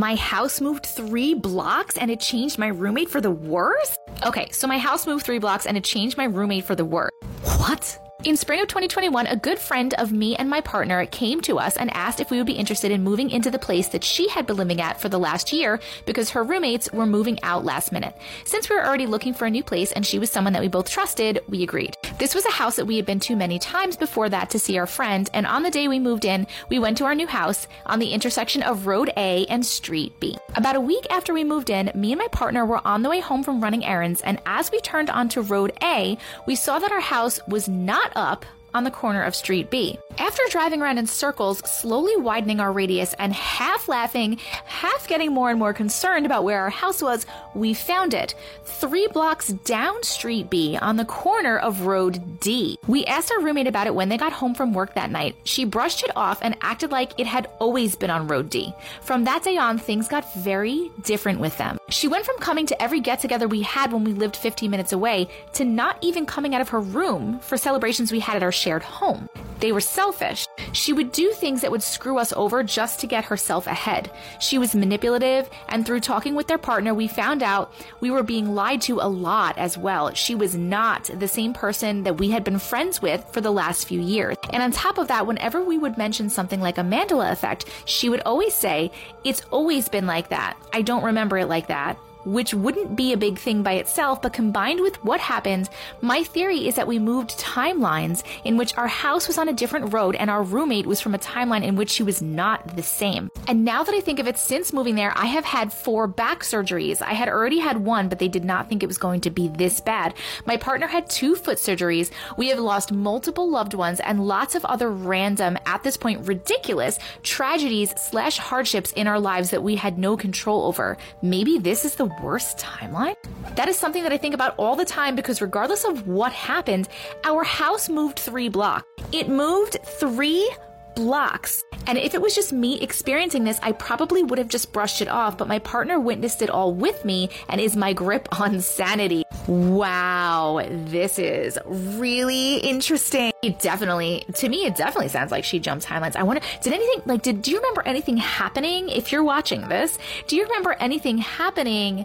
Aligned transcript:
My 0.00 0.14
house 0.14 0.62
moved 0.62 0.86
three 0.86 1.34
blocks 1.34 1.98
and 1.98 2.10
it 2.10 2.20
changed 2.20 2.58
my 2.58 2.68
roommate 2.68 3.10
for 3.10 3.20
the 3.20 3.30
worse? 3.30 3.98
Okay, 4.24 4.48
so 4.50 4.66
my 4.66 4.78
house 4.78 5.06
moved 5.06 5.26
three 5.26 5.38
blocks 5.38 5.66
and 5.66 5.76
it 5.76 5.84
changed 5.84 6.16
my 6.16 6.24
roommate 6.24 6.64
for 6.64 6.74
the 6.74 6.86
worse. 6.86 7.10
What? 7.58 7.98
In 8.24 8.38
spring 8.38 8.62
of 8.62 8.68
2021, 8.68 9.26
a 9.26 9.36
good 9.36 9.58
friend 9.58 9.92
of 9.98 10.10
me 10.10 10.36
and 10.36 10.48
my 10.48 10.62
partner 10.62 11.04
came 11.04 11.42
to 11.42 11.58
us 11.58 11.76
and 11.76 11.90
asked 11.90 12.18
if 12.18 12.30
we 12.30 12.38
would 12.38 12.46
be 12.46 12.54
interested 12.54 12.90
in 12.90 13.04
moving 13.04 13.28
into 13.28 13.50
the 13.50 13.58
place 13.58 13.88
that 13.88 14.02
she 14.02 14.26
had 14.30 14.46
been 14.46 14.56
living 14.56 14.80
at 14.80 14.98
for 14.98 15.10
the 15.10 15.18
last 15.18 15.52
year 15.52 15.78
because 16.06 16.30
her 16.30 16.44
roommates 16.44 16.90
were 16.94 17.04
moving 17.04 17.38
out 17.42 17.66
last 17.66 17.92
minute. 17.92 18.14
Since 18.46 18.70
we 18.70 18.76
were 18.76 18.86
already 18.86 19.06
looking 19.06 19.34
for 19.34 19.44
a 19.44 19.50
new 19.50 19.62
place 19.62 19.92
and 19.92 20.06
she 20.06 20.18
was 20.18 20.30
someone 20.30 20.54
that 20.54 20.62
we 20.62 20.68
both 20.68 20.88
trusted, 20.88 21.40
we 21.46 21.62
agreed. 21.62 21.94
This 22.20 22.34
was 22.34 22.44
a 22.44 22.50
house 22.50 22.76
that 22.76 22.84
we 22.84 22.96
had 22.96 23.06
been 23.06 23.18
to 23.20 23.34
many 23.34 23.58
times 23.58 23.96
before 23.96 24.28
that 24.28 24.50
to 24.50 24.58
see 24.58 24.76
our 24.76 24.86
friend, 24.86 25.30
and 25.32 25.46
on 25.46 25.62
the 25.62 25.70
day 25.70 25.88
we 25.88 25.98
moved 25.98 26.26
in, 26.26 26.46
we 26.68 26.78
went 26.78 26.98
to 26.98 27.06
our 27.06 27.14
new 27.14 27.26
house 27.26 27.66
on 27.86 27.98
the 27.98 28.12
intersection 28.12 28.62
of 28.62 28.86
Road 28.86 29.10
A 29.16 29.46
and 29.46 29.64
Street 29.64 30.12
B. 30.20 30.36
About 30.54 30.76
a 30.76 30.82
week 30.82 31.06
after 31.08 31.32
we 31.32 31.44
moved 31.44 31.70
in, 31.70 31.90
me 31.94 32.12
and 32.12 32.18
my 32.18 32.28
partner 32.28 32.66
were 32.66 32.86
on 32.86 33.00
the 33.00 33.08
way 33.08 33.20
home 33.20 33.42
from 33.42 33.62
running 33.62 33.86
errands, 33.86 34.20
and 34.20 34.38
as 34.44 34.70
we 34.70 34.80
turned 34.80 35.08
onto 35.08 35.40
Road 35.40 35.72
A, 35.82 36.18
we 36.46 36.56
saw 36.56 36.78
that 36.78 36.92
our 36.92 37.00
house 37.00 37.40
was 37.48 37.70
not 37.70 38.12
up 38.14 38.44
on 38.74 38.84
the 38.84 38.90
corner 38.90 39.22
of 39.22 39.34
Street 39.34 39.70
B. 39.70 39.98
After 40.18 40.42
driving 40.50 40.82
around 40.82 40.98
in 40.98 41.06
circles, 41.06 41.58
slowly 41.60 42.16
widening 42.16 42.60
our 42.60 42.72
radius, 42.72 43.14
and 43.18 43.32
half 43.32 43.88
laughing, 43.88 44.38
half 44.66 45.08
getting 45.08 45.32
more 45.32 45.50
and 45.50 45.58
more 45.58 45.72
concerned 45.72 46.26
about 46.26 46.44
where 46.44 46.60
our 46.60 46.70
house 46.70 47.02
was, 47.02 47.26
we 47.54 47.74
found 47.74 48.14
it 48.14 48.34
three 48.64 49.08
blocks 49.08 49.48
down 49.48 50.02
Street 50.02 50.50
B 50.50 50.78
on 50.80 50.96
the 50.96 51.04
corner 51.04 51.58
of 51.58 51.82
Road 51.82 52.40
D. 52.40 52.78
We 52.86 53.04
asked 53.06 53.32
our 53.32 53.40
roommate 53.40 53.66
about 53.66 53.86
it 53.86 53.94
when 53.94 54.08
they 54.08 54.18
got 54.18 54.32
home 54.32 54.54
from 54.54 54.74
work 54.74 54.94
that 54.94 55.10
night. 55.10 55.36
She 55.44 55.64
brushed 55.64 56.04
it 56.04 56.14
off 56.16 56.38
and 56.42 56.56
acted 56.60 56.90
like 56.90 57.18
it 57.18 57.26
had 57.26 57.48
always 57.58 57.96
been 57.96 58.10
on 58.10 58.28
Road 58.28 58.50
D. 58.50 58.72
From 59.02 59.24
that 59.24 59.42
day 59.42 59.56
on, 59.56 59.78
things 59.78 60.06
got 60.06 60.32
very 60.34 60.90
different 61.02 61.40
with 61.40 61.56
them. 61.58 61.78
She 61.90 62.06
went 62.06 62.24
from 62.24 62.38
coming 62.38 62.66
to 62.66 62.80
every 62.80 63.00
get 63.00 63.18
together 63.18 63.48
we 63.48 63.62
had 63.62 63.92
when 63.92 64.04
we 64.04 64.12
lived 64.12 64.36
15 64.36 64.70
minutes 64.70 64.92
away 64.92 65.26
to 65.54 65.64
not 65.64 65.98
even 66.00 66.24
coming 66.24 66.54
out 66.54 66.60
of 66.60 66.68
her 66.68 66.80
room 66.80 67.40
for 67.40 67.56
celebrations 67.56 68.12
we 68.12 68.20
had 68.20 68.36
at 68.36 68.44
our 68.44 68.52
shared 68.52 68.84
home. 68.84 69.28
They 69.60 69.72
were 69.72 69.80
selfish. 69.80 70.46
She 70.72 70.92
would 70.92 71.12
do 71.12 71.32
things 71.32 71.60
that 71.60 71.70
would 71.70 71.82
screw 71.82 72.18
us 72.18 72.32
over 72.34 72.62
just 72.62 73.00
to 73.00 73.06
get 73.06 73.24
herself 73.24 73.66
ahead. 73.66 74.10
She 74.40 74.58
was 74.58 74.74
manipulative, 74.74 75.50
and 75.68 75.84
through 75.84 76.00
talking 76.00 76.34
with 76.34 76.46
their 76.46 76.58
partner, 76.58 76.94
we 76.94 77.08
found 77.08 77.42
out 77.42 77.72
we 78.00 78.10
were 78.10 78.22
being 78.22 78.54
lied 78.54 78.80
to 78.82 79.00
a 79.00 79.08
lot 79.08 79.58
as 79.58 79.76
well. 79.76 80.12
She 80.14 80.34
was 80.34 80.54
not 80.54 81.10
the 81.14 81.28
same 81.28 81.52
person 81.52 82.04
that 82.04 82.18
we 82.18 82.30
had 82.30 82.44
been 82.44 82.58
friends 82.58 83.02
with 83.02 83.24
for 83.32 83.40
the 83.40 83.50
last 83.50 83.86
few 83.86 84.00
years. 84.00 84.36
And 84.50 84.62
on 84.62 84.70
top 84.70 84.98
of 84.98 85.08
that, 85.08 85.26
whenever 85.26 85.62
we 85.62 85.78
would 85.78 85.98
mention 85.98 86.30
something 86.30 86.60
like 86.60 86.78
a 86.78 86.82
Mandela 86.82 87.30
effect, 87.30 87.66
she 87.84 88.08
would 88.08 88.22
always 88.22 88.54
say, 88.54 88.90
It's 89.24 89.42
always 89.50 89.88
been 89.88 90.06
like 90.06 90.28
that. 90.30 90.56
I 90.72 90.82
don't 90.82 91.04
remember 91.04 91.36
it 91.38 91.48
like 91.48 91.66
that 91.66 91.98
which 92.24 92.54
wouldn't 92.54 92.96
be 92.96 93.12
a 93.12 93.16
big 93.16 93.38
thing 93.38 93.62
by 93.62 93.72
itself, 93.74 94.22
but 94.22 94.32
combined 94.32 94.80
with 94.80 95.02
what 95.04 95.20
happened, 95.20 95.68
my 96.00 96.22
theory 96.22 96.68
is 96.68 96.74
that 96.76 96.86
we 96.86 96.98
moved 96.98 97.38
timelines 97.38 98.22
in 98.44 98.56
which 98.56 98.76
our 98.76 98.88
house 98.88 99.26
was 99.26 99.38
on 99.38 99.48
a 99.48 99.52
different 99.52 99.92
road 99.92 100.14
and 100.16 100.30
our 100.30 100.42
roommate 100.42 100.86
was 100.86 101.00
from 101.00 101.14
a 101.14 101.18
timeline 101.18 101.64
in 101.64 101.76
which 101.76 101.90
she 101.90 102.02
was 102.02 102.20
not 102.20 102.76
the 102.76 102.82
same. 102.82 103.30
And 103.48 103.64
now 103.64 103.82
that 103.82 103.94
I 103.94 104.00
think 104.00 104.18
of 104.18 104.28
it, 104.28 104.38
since 104.38 104.72
moving 104.72 104.94
there, 104.94 105.12
I 105.16 105.26
have 105.26 105.44
had 105.44 105.72
four 105.72 106.06
back 106.06 106.42
surgeries. 106.42 107.02
I 107.02 107.14
had 107.14 107.28
already 107.28 107.58
had 107.58 107.78
one, 107.78 108.08
but 108.08 108.18
they 108.18 108.28
did 108.28 108.44
not 108.44 108.68
think 108.68 108.82
it 108.82 108.86
was 108.86 108.98
going 108.98 109.20
to 109.22 109.30
be 109.30 109.48
this 109.48 109.80
bad. 109.80 110.14
My 110.46 110.56
partner 110.56 110.86
had 110.86 111.08
two 111.08 111.34
foot 111.34 111.58
surgeries. 111.58 112.10
We 112.36 112.48
have 112.48 112.58
lost 112.58 112.92
multiple 112.92 113.50
loved 113.50 113.74
ones 113.74 114.00
and 114.00 114.26
lots 114.26 114.54
of 114.54 114.64
other 114.64 114.90
random, 114.90 115.58
at 115.66 115.82
this 115.82 115.96
point, 115.96 116.26
ridiculous 116.26 116.98
tragedies 117.22 117.94
slash 117.96 118.38
hardships 118.38 118.92
in 118.92 119.06
our 119.06 119.20
lives 119.20 119.50
that 119.50 119.62
we 119.62 119.76
had 119.76 119.98
no 119.98 120.16
control 120.16 120.64
over. 120.64 120.96
Maybe 121.22 121.58
this 121.58 121.84
is 121.84 121.94
the 121.94 122.09
worst 122.22 122.58
timeline? 122.58 123.16
That 123.56 123.68
is 123.68 123.78
something 123.78 124.02
that 124.02 124.12
I 124.12 124.18
think 124.18 124.34
about 124.34 124.54
all 124.56 124.76
the 124.76 124.84
time 124.84 125.16
because 125.16 125.40
regardless 125.40 125.84
of 125.84 126.06
what 126.06 126.32
happened, 126.32 126.88
our 127.24 127.44
house 127.44 127.88
moved 127.88 128.18
three 128.18 128.48
blocks. 128.48 128.86
It 129.12 129.28
moved 129.28 129.78
three 129.84 130.50
blocks. 130.94 131.62
And 131.86 131.96
if 131.98 132.14
it 132.14 132.20
was 132.20 132.34
just 132.34 132.52
me 132.52 132.80
experiencing 132.80 133.44
this, 133.44 133.58
I 133.62 133.72
probably 133.72 134.22
would 134.22 134.38
have 134.38 134.48
just 134.48 134.72
brushed 134.72 135.00
it 135.00 135.08
off, 135.08 135.38
but 135.38 135.48
my 135.48 135.58
partner 135.58 135.98
witnessed 135.98 136.42
it 136.42 136.50
all 136.50 136.72
with 136.74 137.04
me 137.04 137.30
and 137.48 137.60
is 137.60 137.76
my 137.76 137.92
grip 137.92 138.28
on 138.40 138.60
sanity. 138.60 139.24
Wow, 139.46 140.62
this 140.68 141.18
is 141.18 141.58
really 141.66 142.56
interesting. 142.58 143.32
It 143.42 143.58
definitely, 143.58 144.24
to 144.34 144.48
me, 144.48 144.66
it 144.66 144.76
definitely 144.76 145.08
sounds 145.08 145.32
like 145.32 145.44
she 145.44 145.58
jumped 145.58 145.86
timelines. 145.86 146.16
I 146.16 146.22
wonder, 146.22 146.42
did 146.62 146.72
anything, 146.72 147.02
like, 147.06 147.22
did, 147.22 147.42
do 147.42 147.50
you 147.50 147.56
remember 147.56 147.82
anything 147.86 148.18
happening? 148.18 148.88
If 148.90 149.10
you're 149.10 149.24
watching 149.24 149.68
this, 149.68 149.98
do 150.26 150.36
you 150.36 150.44
remember 150.44 150.76
anything 150.78 151.18
happening? 151.18 152.04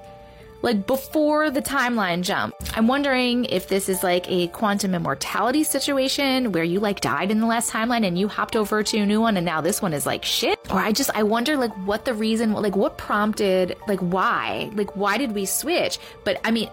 Like 0.66 0.88
before 0.88 1.52
the 1.52 1.62
timeline 1.62 2.24
jump. 2.24 2.56
I'm 2.74 2.88
wondering 2.88 3.46
if 3.46 3.68
this 3.68 3.88
is 3.88 4.02
like 4.02 4.26
a 4.28 4.48
quantum 4.48 4.96
immortality 4.96 5.64
situation 5.64 6.52
where 6.52 6.64
you 6.64 6.80
like 6.80 7.02
died 7.02 7.30
in 7.30 7.40
the 7.40 7.46
last 7.46 7.72
timeline 7.72 8.03
and 8.03 8.18
you 8.18 8.28
hopped 8.28 8.56
over 8.56 8.81
to 8.81 8.98
a 8.98 9.06
new 9.06 9.22
one 9.22 9.38
and 9.38 9.46
now 9.46 9.62
this 9.62 9.80
one 9.80 9.94
is 9.94 10.08
like 10.08 10.26
shit. 10.26 10.59
Or 10.72 10.80
I 10.80 10.92
just, 10.92 11.12
I 11.14 11.22
wonder 11.22 11.56
like 11.56 11.72
what 11.86 12.03
the 12.03 12.16
reason, 12.16 12.52
like 12.53 12.76
what 12.76 12.98
prompted, 12.98 13.78
like 13.88 14.00
why, 14.00 14.72
like 14.74 14.96
why 14.96 15.20
did 15.20 15.34
we 15.34 15.46
switch? 15.46 16.00
But 16.24 16.42
I 16.44 16.50
mean, 16.50 16.72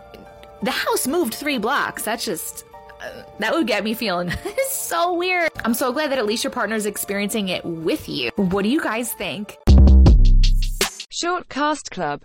the 0.63 0.71
house 0.71 1.07
moved 1.07 1.35
three 1.35 1.59
blocks. 1.59 2.03
That's 2.03 2.25
just, 2.25 2.65
uh, 3.03 3.25
that 3.41 3.53
would 3.53 3.67
get 3.67 3.85
me 3.85 3.93
feeling 3.93 4.33
so 4.71 5.13
weird. 5.13 5.51
I'm 5.67 5.75
so 5.75 5.93
glad 5.93 6.11
that 6.13 6.19
at 6.19 6.25
least 6.25 6.45
your 6.45 6.51
partner's 6.51 6.87
experiencing 6.87 7.51
it 7.51 7.63
with 7.63 8.09
you. 8.09 8.31
What 8.37 8.63
do 8.63 8.71
you 8.71 8.83
guys 8.83 9.13
think? 9.13 9.59
Short 11.11 11.49
Cast 11.51 11.91
Club 11.91 12.21